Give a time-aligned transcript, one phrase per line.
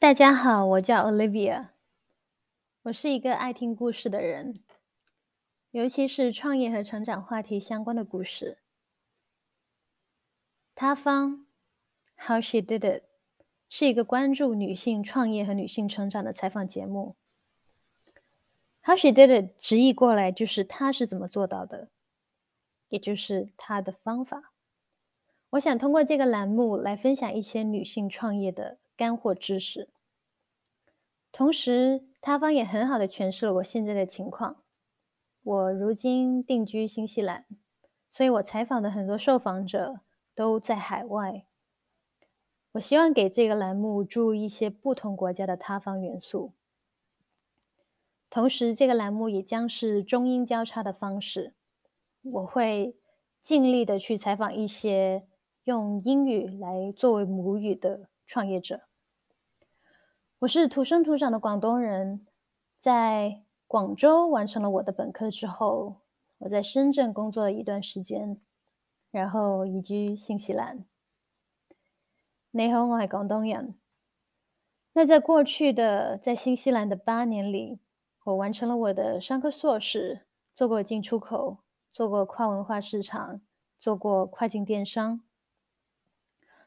[0.00, 1.66] 大家好，我叫 Olivia，
[2.84, 4.60] 我是一个爱听故事的人，
[5.72, 8.56] 尤其是创业和成长话题相关的故事。
[10.74, 11.44] 他方
[12.16, 13.02] How She Did It
[13.68, 17.14] 是一个关注女性创业和女性成长的采访节目。
[18.82, 21.90] How She Did It 直译过来就是她是怎么做到的，
[22.88, 24.54] 也就是她的方法。
[25.50, 29.88] 我想通过这个栏目来分享一些女性创业的干货知识，
[31.32, 34.62] 同时他方也很好的诠释了我现在的情况。
[35.42, 37.46] 我如今定居新西兰，
[38.10, 40.00] 所以我采访的很多受访者
[40.34, 41.46] 都在海外。
[42.72, 46.52] 我希望给这个栏目注入一些不同国家的他方元素。
[48.28, 51.54] 同时，这个栏目也将是中英交叉的方式。
[52.20, 52.94] 我会
[53.40, 55.26] 尽力的去采访一些
[55.64, 58.82] 用英语来作为母语的创业者。
[60.40, 62.26] 我是土生土长的广东人，
[62.78, 65.96] 在广州完成了我的本科之后，
[66.38, 68.40] 我在深圳工作了一段时间，
[69.10, 70.86] 然后移居新西兰。
[72.52, 73.74] 你好，我是广东人。
[74.94, 77.78] 那在过去的在新西兰的八年里，
[78.24, 80.22] 我完成了我的商科硕士，
[80.54, 81.58] 做过进出口，
[81.92, 83.42] 做过跨文化市场，
[83.78, 85.20] 做过跨境电商。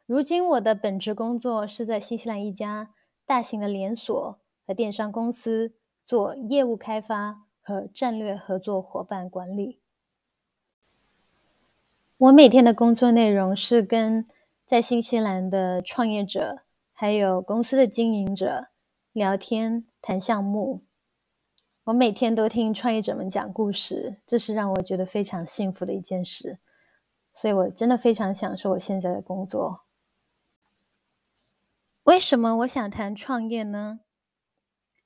[0.06, 2.94] 如今我的本职工作是在新西兰一家
[3.26, 9.80] 大型的连锁和电商公司做业务开发和战略合作伙伴管理。
[12.18, 14.28] 我每天的工作内容是跟
[14.66, 16.60] 在新西兰的创业者
[16.94, 18.68] 还有公司的经营者
[19.12, 20.84] 聊天谈项目。
[21.86, 26.60] 我每天都听创业者们讲故事，这是让我觉得非常幸福的一件事，
[27.34, 29.83] 所以我真的非常享受我现在的工作。
[32.04, 34.02] 为什么我想谈创业呢？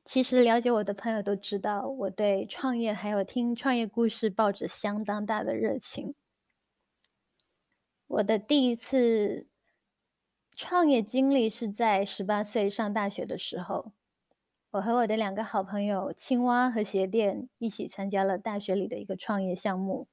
[0.03, 6.15] 其实了解我的朋友都知道，我对创业还有听创业故事抱着相当大的热情。
[8.07, 9.45] 我的第一次
[10.55, 13.91] 创业经历是在十八岁上大学的时候。
[14.71, 20.07] 我和我的两个好朋友青蛙和鞋垫一起参加了大学里的一个创业项目。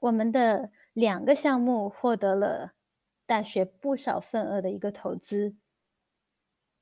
[0.00, 2.74] 我们的两个项目获得了
[3.28, 5.54] 大学不少份额的一个投资。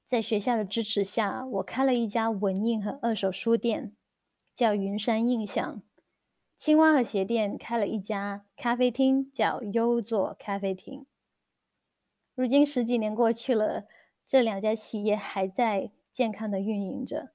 [0.05, 3.97] 在学校的支持下，我开了一家文印和二手书店，
[4.55, 5.83] 叫云山印象。
[6.55, 11.05] 青蛙和鞋店开了一家咖啡厅，叫优作咖啡厅。
[12.37, 13.89] 如今十几年过去了。
[14.25, 17.33] 这两家企业还在健康的运营着。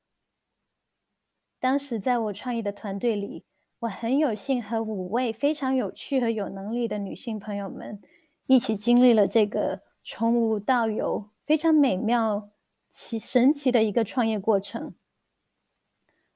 [1.59, 3.43] 当时在我创业的团队里，
[3.79, 8.01] 我很有幸和五位非常有趣和有能力的女性朋友们
[8.51, 12.49] 一起经历了这个从无到有、非常美妙、
[12.89, 14.93] 奇神奇的一个创业过程。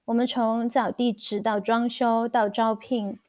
[0.06, 3.20] 我们从找地址到装修到招聘，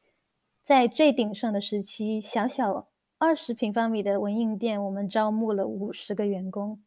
[0.61, 2.87] 在最鼎盛的时期，小小
[3.17, 6.81] 二十平方米的文印店，我们招募了五十个员工。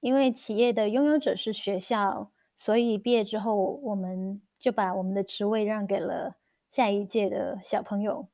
[0.00, 6.36] 因为企业的拥有者是学校，所以毕业之后，我们就把我们的职位让给了
[6.70, 8.28] 下一届的小朋友。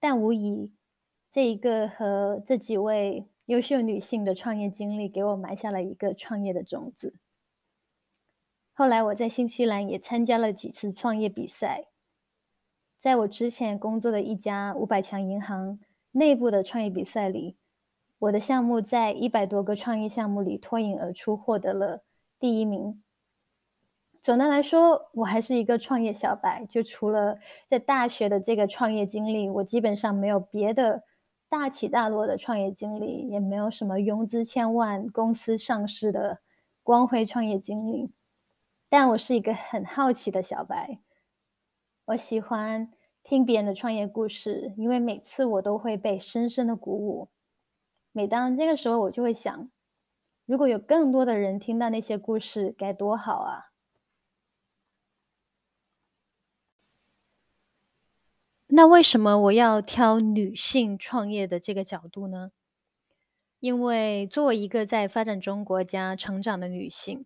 [0.00, 0.72] 但无疑，
[1.34, 7.12] 这一个和这几位优秀女性的创业经历，给我埋下了一个创业的种子。
[8.72, 11.86] 后来我在新西兰也参加了几次创业比赛，
[12.96, 15.80] 在我之前工作的一家五百强银行
[16.12, 17.56] 内部的创业比赛里。
[18.20, 22.04] 我的项目在一百多个创业项目里脱颖而出，获得了
[22.38, 23.02] 第一名。
[24.22, 26.64] 总的来说，我还是一个创业小白。
[26.66, 31.02] 就除了在大学的这个创业经历，我基本上没有别的
[31.56, 36.40] 大起大落的创业经历，也没有什么融资千万、公司上市的
[36.82, 38.12] 光辉创业经历。
[38.88, 40.98] 但我是一个很好奇的小白，
[42.06, 42.90] 我喜欢
[43.22, 47.28] 听别人的创业故事，因为每次我都会被深深的鼓舞。
[48.10, 49.70] 每当这个时候，我就会想，
[50.46, 53.73] 如果有更多的人听到那些故事，该多好啊！
[58.76, 62.50] 那为什么我要挑女性创业的这个角度呢？
[63.60, 67.24] 因为作为一个在发展中国家成长的女性，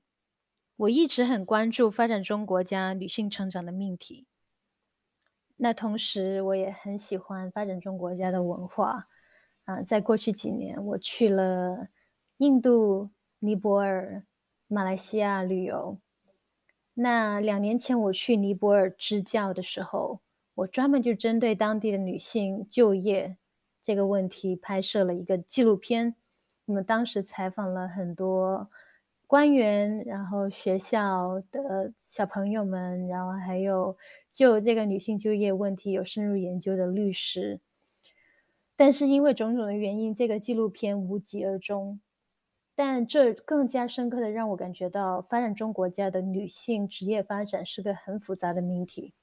[0.76, 4.26] 我一直很关注发展中国家女性成长的命题。
[5.56, 9.08] 那同时，我也很喜欢发展中国家的文化。
[9.64, 11.88] 啊，在过去几年，我去了
[12.36, 13.08] 印度、
[13.38, 14.22] 尼泊尔、
[14.66, 15.98] 马来西亚旅游。
[16.92, 20.20] 那两年前我去尼泊尔支教的时候，
[20.58, 23.36] 我专门就针对当地的女性就业
[23.80, 26.16] 这个问题拍摄了一个纪录片，
[26.64, 28.68] 我们当时采访了很多
[29.28, 33.96] 官员，然后学校的小朋友们，然后还有
[34.32, 37.60] 就这个女性就业问题有深入研究的律师。
[38.74, 42.00] 但是因为种种的原因，这个纪录片无疾而终。
[42.74, 49.14] 但这更加深刻的让我感觉到，发展中国家的女性职业发展是个很复杂的命题。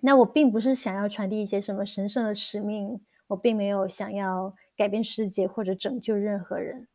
[0.00, 6.88] 那我并不是想要传递一些什么神圣的使命，我并没有想要改变世界或者拯救任何人。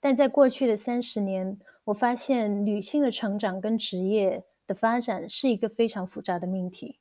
[0.00, 6.98] 但在过去的三十年，我发现女性的成长跟职业的发展是一个非常复杂的命题。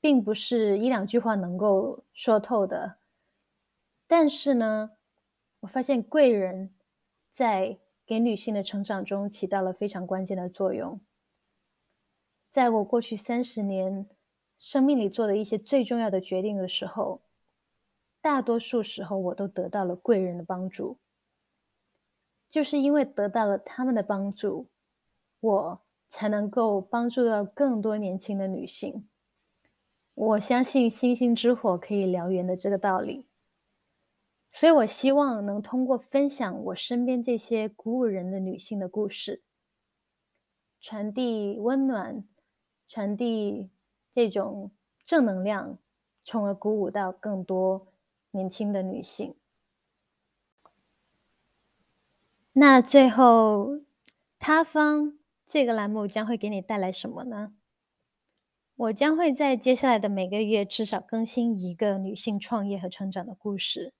[0.00, 2.98] 并不是一两句话能够说透的，
[4.06, 4.92] 但是呢，
[5.58, 6.72] 我发现贵人
[7.32, 11.00] 在给女性的成长中起到了非常关键的作用。
[12.48, 14.08] 在我过去三十年
[14.58, 17.20] 生命里做的一些最重要的决定的时候，
[18.20, 20.98] 大多数时候我都得到了贵人的帮助。
[22.50, 24.68] 就是因为得到了他们的帮助，
[25.40, 29.06] 我才能够帮助到更多年轻的女性。
[30.14, 33.26] 我相信星星之火可以燎原的这个道理，
[34.50, 39.42] 所以我希望能通过分享我身边这些鼓舞人的女性的故事，
[40.80, 42.24] 传递温暖，
[42.88, 43.70] 传递
[44.10, 44.72] 这种
[45.04, 45.78] 正能量，
[46.24, 47.86] 从而鼓舞到更多
[48.30, 49.34] 年轻的女性。
[52.54, 53.82] 那最后，
[54.38, 57.52] 他方这个栏目将会给你带来什么呢？
[58.74, 63.92] 我将会在接下来的每个月至少更新一个女性创业和成长的故事，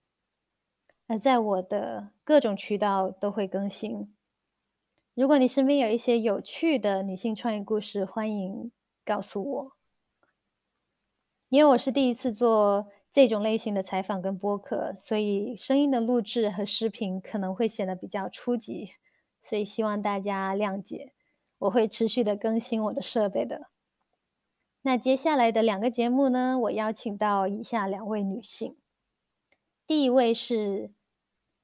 [1.07, 4.15] 而在我的各种渠道都会更新。
[5.19, 8.71] 如果你身边有一些有趣的女性创业故事，欢迎
[9.05, 9.73] 告诉我。
[11.49, 18.93] 因为我是第一次做这种类型的采访跟播客，所以声音的录制和视频可能会显得比较初级，
[19.41, 21.13] 所以希望大家谅解。
[21.59, 23.71] 我会持续的更新我的设备的。
[24.83, 26.57] 那接下来的两个节目呢？
[26.61, 28.77] 我邀请到以下两位女性。
[29.85, 30.93] 第一位是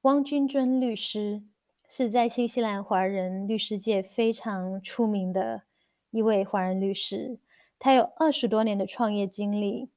[0.01, 1.45] 汪君尊律师，
[1.89, 5.63] 是在新西兰华人律师界非常出名的
[6.11, 7.39] 一位华人律师。
[7.79, 9.91] 他有二十多年的创业经历，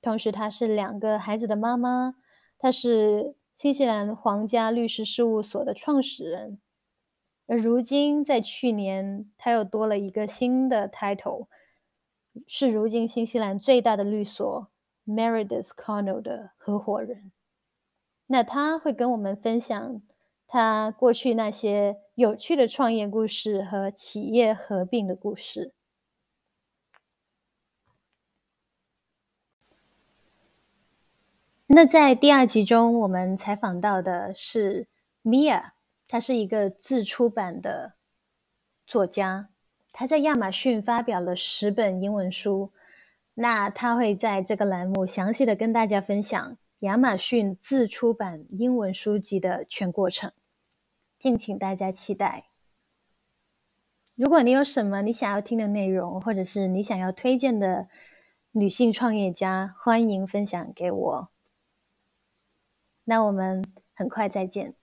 [0.00, 2.14] 同时他是两个孩子的妈妈。
[2.58, 6.60] 他是新西兰皇家律师事务所的创始人，
[7.46, 11.48] 而如今在去年，他又多了一个新的 title。
[12.46, 14.68] 是如今新西兰最大的律所
[15.06, 17.30] Meredith Connell 的合伙人。
[18.28, 20.00] 那他会跟我们分享
[20.54, 25.72] 他过去那些有趣的创业故事和企业合并的故事。
[31.68, 34.88] 那在第二集中，我们采访到的是
[35.24, 35.70] Mia，
[36.06, 37.94] 她是一个自出版的
[38.86, 39.48] 作家。
[39.90, 42.70] 他在亚马逊发表了十本英文书，
[43.32, 50.30] 那他会在这个栏目详细的跟大家分享亚马逊自出版英文书籍的全过程，
[51.22, 52.46] 敬请大家期待。
[54.16, 57.88] 如果你有什么你想要听的内容，或者是你想要推荐的
[58.50, 61.28] 女性创业家，欢迎分享给我。
[63.04, 63.64] 那我们
[63.94, 64.74] 很快再见。